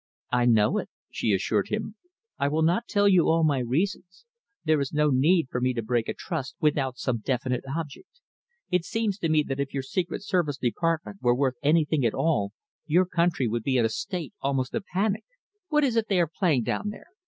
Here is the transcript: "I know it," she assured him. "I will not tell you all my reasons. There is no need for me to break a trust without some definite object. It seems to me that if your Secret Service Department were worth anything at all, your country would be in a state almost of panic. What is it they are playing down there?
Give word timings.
"I 0.31 0.45
know 0.45 0.79
it," 0.79 0.89
she 1.11 1.31
assured 1.31 1.67
him. 1.69 1.93
"I 2.39 2.47
will 2.47 2.63
not 2.63 2.87
tell 2.87 3.07
you 3.07 3.29
all 3.29 3.43
my 3.43 3.59
reasons. 3.59 4.25
There 4.63 4.79
is 4.81 4.91
no 4.91 5.11
need 5.11 5.49
for 5.51 5.61
me 5.61 5.75
to 5.75 5.83
break 5.83 6.09
a 6.09 6.13
trust 6.15 6.55
without 6.59 6.97
some 6.97 7.19
definite 7.19 7.63
object. 7.77 8.19
It 8.71 8.83
seems 8.83 9.19
to 9.19 9.29
me 9.29 9.43
that 9.43 9.59
if 9.59 9.75
your 9.75 9.83
Secret 9.83 10.23
Service 10.23 10.57
Department 10.57 11.19
were 11.21 11.35
worth 11.35 11.57
anything 11.61 12.03
at 12.03 12.15
all, 12.15 12.51
your 12.87 13.05
country 13.05 13.47
would 13.47 13.61
be 13.61 13.77
in 13.77 13.85
a 13.85 13.89
state 13.89 14.33
almost 14.41 14.73
of 14.73 14.85
panic. 14.91 15.23
What 15.69 15.83
is 15.83 15.95
it 15.95 16.07
they 16.07 16.19
are 16.19 16.31
playing 16.35 16.63
down 16.63 16.89
there? 16.89 17.05